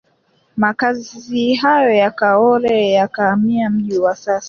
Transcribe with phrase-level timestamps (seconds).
[0.57, 4.39] Makazi hayo ya Kaole yakahamia mji wa sasa